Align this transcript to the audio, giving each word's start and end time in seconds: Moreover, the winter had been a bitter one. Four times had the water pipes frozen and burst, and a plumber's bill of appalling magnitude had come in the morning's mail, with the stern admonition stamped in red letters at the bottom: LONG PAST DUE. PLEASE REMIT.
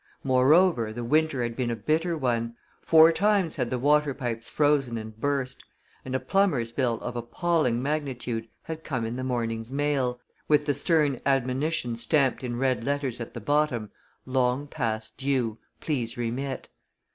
Moreover, 0.23 0.91
the 0.91 1.03
winter 1.03 1.43
had 1.43 1.55
been 1.55 1.69
a 1.69 1.75
bitter 1.75 2.17
one. 2.17 2.55
Four 2.81 3.11
times 3.11 3.57
had 3.57 3.69
the 3.69 3.77
water 3.77 4.15
pipes 4.15 4.49
frozen 4.49 4.97
and 4.97 5.15
burst, 5.15 5.63
and 6.03 6.15
a 6.15 6.19
plumber's 6.19 6.71
bill 6.71 6.99
of 7.01 7.15
appalling 7.15 7.83
magnitude 7.83 8.47
had 8.63 8.83
come 8.83 9.05
in 9.05 9.15
the 9.15 9.23
morning's 9.23 9.71
mail, 9.71 10.19
with 10.47 10.65
the 10.65 10.73
stern 10.73 11.21
admonition 11.23 11.95
stamped 11.95 12.43
in 12.43 12.55
red 12.57 12.83
letters 12.83 13.21
at 13.21 13.35
the 13.35 13.41
bottom: 13.41 13.91
LONG 14.25 14.65
PAST 14.65 15.19
DUE. 15.19 15.59
PLEASE 15.81 16.17
REMIT. 16.17 16.69